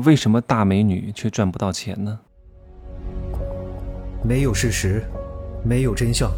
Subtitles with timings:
[0.00, 2.18] 为什么大美女却赚不到钱呢？
[4.22, 5.02] 没有事实，
[5.64, 6.30] 没有真相，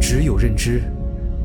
[0.00, 0.82] 只有认知，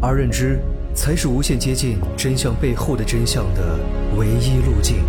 [0.02, 0.60] 而认知
[0.96, 3.80] 才是无限接近真相背后的真相的
[4.18, 5.04] 唯一路径。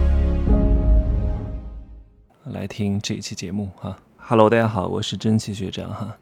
[2.46, 6.16] 来听这一期节目哈，Hello，大家好，我是真气学长哈。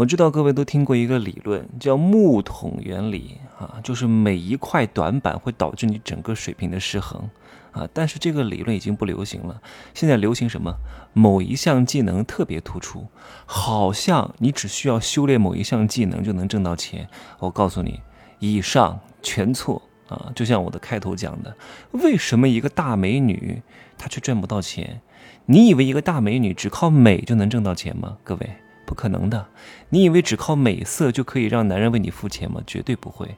[0.00, 7.28] 我知道各位都听过一个理论，叫木桶原理啊，就是每一块短板会导致你整个水平的失衡
[7.72, 7.86] 啊。
[7.92, 9.60] 但是这个理论已经不流行了，
[9.92, 10.74] 现在流行什么？
[11.12, 13.08] 某一项技能特别突出，
[13.44, 17.06] 好像你只需要修炼某一项技能就能挣到钱。
[17.38, 18.00] 我告诉你，
[18.38, 20.32] 以上全错啊！
[20.34, 21.54] 就像我的开头讲的，
[21.90, 23.60] 为什么一个大美女
[23.98, 25.02] 她却赚不到钱？
[25.44, 28.16] 你以为一个大美女只靠美就能挣到钱吗？
[28.24, 28.50] 各位？
[28.90, 29.46] 不可能的，
[29.90, 32.60] 你以为只靠美色就可以让男人为你付钱吗？
[32.66, 33.36] 绝对不会。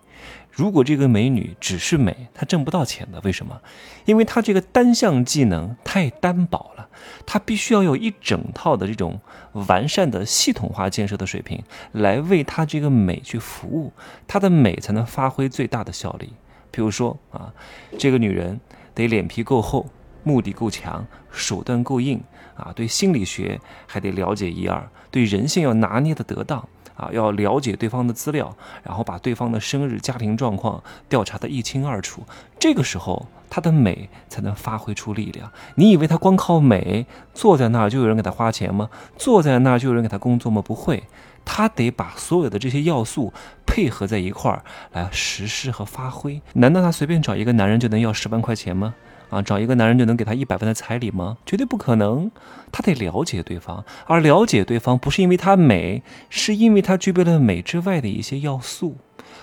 [0.50, 3.20] 如果这个美女只是美，她挣不到钱的。
[3.22, 3.60] 为什么？
[4.06, 6.88] 因为她这个单项技能太单薄了，
[7.26, 9.20] 她必须要有一整套的这种
[9.52, 13.92] 完善的系统化建设的水平，来为她这个美去服务，
[14.26, 16.32] 她的美才能发挥最大的效力。
[16.70, 17.52] 比如说啊，
[17.98, 18.58] 这个女人
[18.94, 19.90] 得脸皮够厚。
[20.22, 22.20] 目的够强，手段够硬
[22.56, 22.72] 啊！
[22.74, 27.08] 对心理学还得了解一二，对人性要拿捏的得当啊！
[27.12, 32.22] 要了解对方的资料，然后把对方的生日、家庭状况调查的一清二楚。
[32.58, 35.50] 这个时候，她的美才能发挥出力量。
[35.74, 38.88] 你以为她光靠美坐在那儿就有人给她花钱吗？
[39.16, 40.62] 坐在那儿就有人给她工作吗？
[40.62, 41.02] 不会，
[41.44, 43.32] 她得把所有的这些要素
[43.66, 44.62] 配合在一块儿
[44.92, 46.40] 来实施和发挥。
[46.54, 48.94] 难道她随便找一个男人就能要十万块钱吗？
[49.32, 51.38] 啊，找一个男人就能给他一百万的彩礼吗？
[51.46, 52.30] 绝对不可能。
[52.70, 58.98] 他得了解对方，而了解对方不是因为他美，是因为他具备了美之外的一些要素。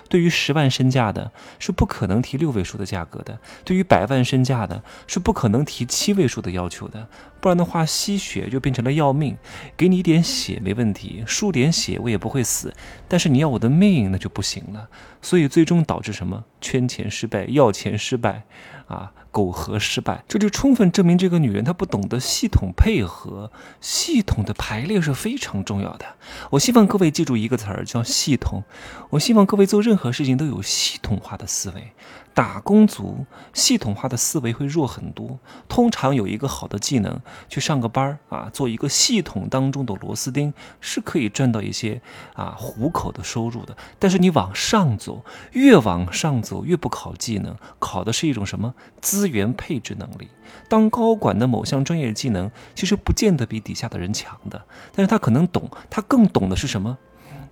[0.08, 7.08] 对于十万身价的，是不可能提六位数的价格的；对于百万身价的，是不可能提七位数的要求的。
[7.40, 9.38] 不然的话，吸血就变成了要命。
[9.78, 12.74] 给你一点血没问题，输点血我也不会死。
[13.08, 14.90] 但是你要我的命，那就不行了。
[15.22, 16.44] 所以最终导致什么？
[16.60, 18.44] 圈钱失败，要钱失败，
[18.88, 20.24] 啊，苟合失败。
[20.28, 23.52] 这就充分证明这个女人她不懂得系统配合，
[23.82, 26.06] 系统的排列是非常重要的。
[26.52, 28.64] 我希望各位记住一个词儿，叫系统。
[29.12, 31.92] 我希望各位做任何事情都有系统化的思维。
[32.34, 35.40] 打工族系统化的思维会弱很多。
[35.68, 37.20] 通常有一个好的技能，
[37.50, 42.02] 去上个班啊，做一个系统当中的螺丝钉，是可以赚到一些
[42.34, 43.76] 啊糊口的收入的。
[43.98, 50.30] 但是你往上走，越往上走越不考技能，考的是一种什么资源配置能力。
[50.68, 54.64] 当高管的某项专业技能，其实不见得比底下的人强的，
[54.96, 56.98] 但是他可能懂，他更懂的是什么？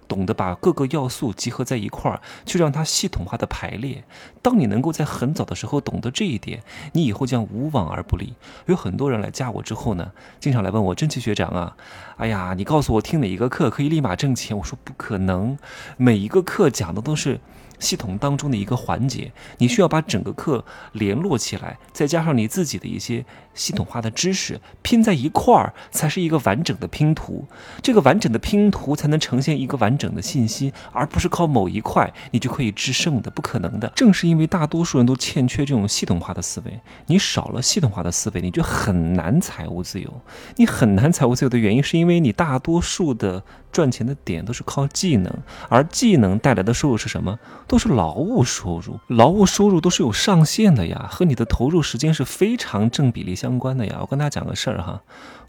[0.07, 4.03] 懂得把各个要素集合在一块儿，去让它系统化的排列。
[4.41, 6.63] 当你能够在很早的时候懂得这一点，
[6.94, 8.34] 你以后将无往而不利。
[8.66, 11.75] 有很多人来加我之后呢，经常来问我真奇学长啊，
[12.18, 14.57] 哎呀，你告诉我听哪一个课可以立马挣钱？
[14.57, 15.57] 我说不可能，
[15.97, 17.39] 每一个课讲的都是。
[17.79, 27.45] 系统当中的一个环节，你需要把整个课联络起来，再加上你自己的一些系统化的知识拼在一块儿，才是一个完整的拼图。
[27.81, 33.91] 这个完整的拼图才能呈现一个完整的信息，而不是靠某一块你就可以制胜的，不可能的。
[33.95, 40.21] 正是因为大多数人都欠缺这种系统化的思维，你少了系统化的思维，你就很难财务自由。
[40.55, 45.31] 你很难财务自由的原因，是因为你大多数的赚钱的点都是靠技能，
[45.69, 47.38] 而技能带来的收入是什么？
[47.67, 53.97] 都是劳务收入，劳务收入都是有上限的呀，和你的投入时间是非常正比例相关的呀。
[54.01, 55.01] 我跟大家讲个事儿哈，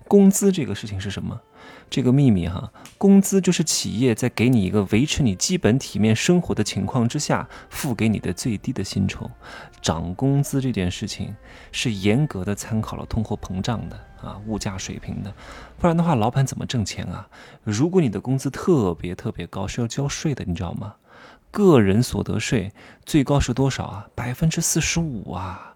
[0.08, 1.38] 工资这个事情是什么？
[1.90, 9.30] 这个秘密哈，工资就是企业在给你一个维持你基本体面生活的情况之下，付给你的最低的薪酬。
[9.82, 11.34] 涨工资这件事情
[11.70, 15.32] 是严格的参考了通货膨胀的啊，物价水平的，
[15.78, 17.28] 不然的话，老板怎么挣钱啊？
[17.62, 20.94] 如果你的工资特别特别高，是要交税的，你知道吗？
[21.50, 22.72] 个人所得税
[23.04, 24.08] 最高是多少啊？
[24.14, 25.74] 百分之四十五啊！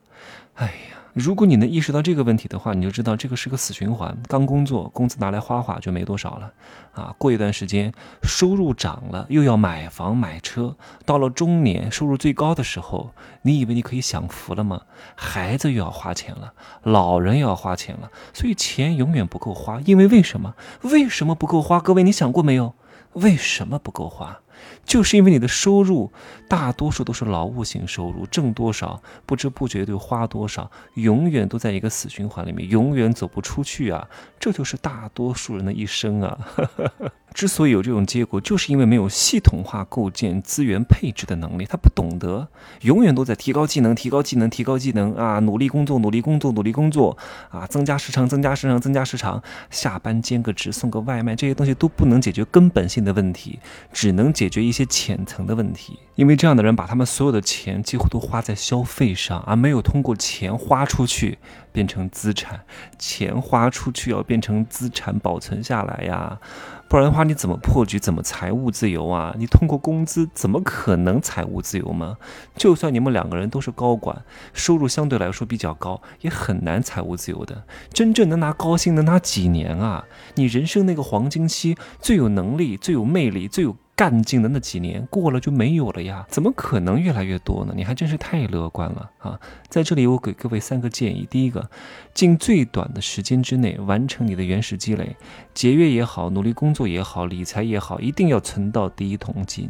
[0.54, 4.16] 哎呀，如果你能意识到这个问题的话，你就知道这个是个死循环。
[4.28, 6.50] 刚工作，工资拿来花花就没多少了
[6.94, 7.14] 啊。
[7.18, 7.92] 过一段时间，
[8.22, 10.74] 收入涨了，又要买房买车。
[11.04, 13.10] 到了中年，收入最高的时候，
[13.42, 14.80] 你以为你可以享福了吗？
[15.14, 19.80] 孩子又要花钱了，老人又要花钱了，所以钱永远不够花。
[19.84, 20.54] 因为为什么？
[20.82, 21.78] 为什么不够花？
[21.78, 22.74] 各位，你想过没有？
[23.12, 24.40] 为什么不够花？
[24.84, 26.10] 就是因为你的收入
[26.48, 34.08] 大多数都是劳务型收入，挣多少不知不觉就花多少，永远都在一个死循环里面，永远走不出去啊！
[34.38, 36.38] 这就是大多数人的一生啊！
[37.32, 42.46] 之所以有这种结果，就是因为没有系统化构建资源配置的能力，他不懂得，
[42.82, 47.16] 永远都在提高技能、提高技能、提高技能啊，努力工作、努力工作、努力工作
[47.48, 53.58] 啊，增加时长、增加时长、增加时长，下班兼个职、送个外卖，这些东西都不能解决根本性的问题，
[53.94, 56.00] 只能解决一些浅层的问题。
[56.16, 61.38] 因为这样的人把他们所有的钱几乎都花在消费上，而没有通过钱花出去
[61.70, 62.60] 变成资产，
[62.98, 66.40] 钱花出去要变成资产保存下来呀。
[66.88, 68.00] 不然的话，你怎么破局？
[68.00, 69.32] 怎么财务自由啊？
[69.38, 72.18] 你通过工资怎么可能财务自由吗？
[72.56, 77.62] 就算你们两个人都是高管，收入相对来说比较高，也很难财务自由的。
[77.94, 80.04] 真正能拿高薪能拿几年啊？
[80.34, 83.76] 你人生那个黄金期，最有能力、最有魅力、最有。
[83.94, 87.74] 干劲的那几年过了就没有了呀，怎么可能越来越多呢？
[87.76, 89.38] 你还真是太乐观了啊！
[89.68, 91.70] 在这里，我给各位三个建议：第一个，
[92.14, 95.16] 尽最短的时间之内完成你的原始积累，
[95.52, 99.68] 节约也好，努力工作也好，理财也好，一定要存到第一桶金。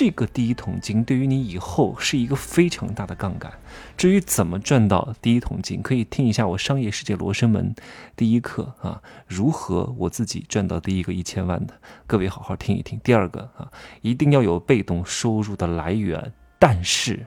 [0.00, 3.52] 这个第一桶金对于你以后是一个非常大的杠杆。
[3.98, 7.74] 至于怎么赚到第一桶金，可以听一下我《商业世界罗生门》
[8.16, 11.74] 第一课啊，如何我自己赚到第一个一千万的，
[12.06, 12.98] 各位好好听一听。
[13.04, 13.70] 第二个啊，
[14.00, 17.26] 一定要有被动收入的来源，但是。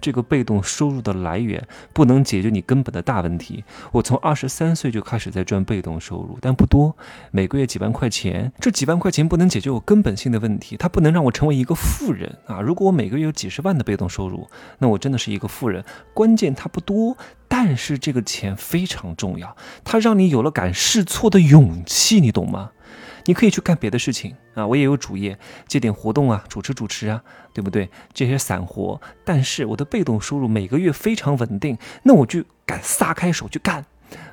[0.00, 3.64] 这个被动收入的来源不能解决你根本的大问题。
[3.92, 6.96] 我从二十三岁就开始在赚被动收入，但不多，
[7.30, 8.52] 每个月几万块钱。
[8.60, 12.60] 这几万块钱不能解决我根本性的问题，它不能让我成为一个富人啊！
[12.60, 14.48] 如果我每个月有几十万的被动收入，
[14.78, 15.84] 那我真的是一个富人。
[16.14, 17.16] 关键它不多，
[17.46, 22.70] 但是这个钱非常重要，它让你有了敢试错的勇气，你懂吗？
[23.28, 27.22] 你可以去干别的事情啊，我也有主业，接点活动啊，主持主持啊，
[27.52, 27.86] 对不对？
[28.14, 33.84] 这些散活，但是我的被动收入每个月非常稳定，那我就敢撒开手去干，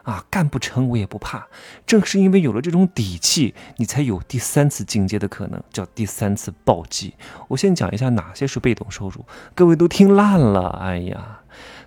[0.04, 1.46] 啊，干不成我也不怕。
[1.86, 7.14] 正是因为有了这种底气，你才有第三次进阶的可能，叫第三次暴击。
[7.50, 11.42] 我先讲一下哪些是被动收入，各位都听烂了，哎呀。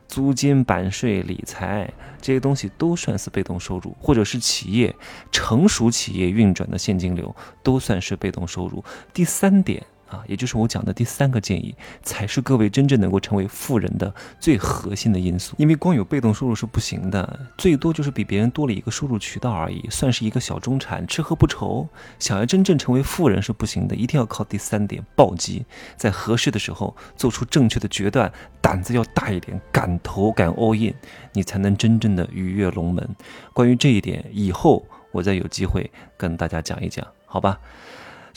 [0.09, 1.89] 租金、版税、理财
[2.21, 4.95] 这些东西都算是被动收入，或者是企业
[5.31, 8.83] 成熟企业运转的现金流都算是被动收入。
[9.13, 9.85] 第三点。
[10.09, 15.55] 啊，也就是我讲的第三个建议，才是各位真正能够成为富人的最核心的因素。
[15.59, 21.87] 因为光有被动收入是不行的，最多就是比别人多了一个收入渠道而已，算是一个小中产，吃喝不愁。
[22.19, 25.65] 想要真正成为富人是不行的，一定要靠第三点暴击，
[25.97, 30.95] 在合适的时候做出正确的决断，胆子要大一点，敢投敢 all in，
[31.33, 33.07] 你才能真正的鱼跃龙门。
[33.53, 37.59] 关于这一点，以后我再有机会跟大家讲一讲，好吧？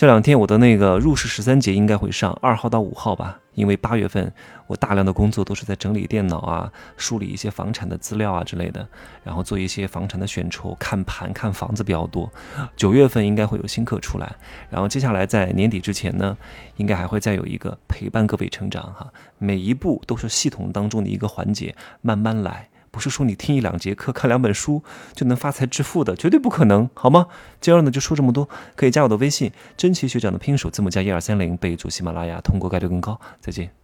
[0.02, 4.34] 这两天我的那个入市十三节应该会上二号到五号吧，因为八月份
[4.66, 8.88] 我大量的工作都是在整理电脑啊，梳理一些房产的资料啊之类的，
[9.24, 12.28] 然后做一些房产的选筹、看盘、看房子比较多。
[12.76, 14.36] 九月份应该会有新课出来，
[14.72, 16.36] 然后接下来在年底之前呢，
[16.78, 19.08] 应该还会再有一个陪伴各位成长哈，
[19.38, 22.71] 每一步都是系统当中的一个环节，慢慢来。
[22.92, 24.84] 不是说你听一两节课、看两本书
[25.14, 27.28] 就能发财致富的，绝对不可能，好吗？
[27.60, 33.20] 今儿呢就说这么多，可以加我的微信，真奇学长的拼音手字母加一二三零，备注喜马拉雅，通过概率更高。
[33.40, 33.81] 再见。